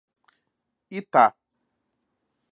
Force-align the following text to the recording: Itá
Itá 0.97 1.25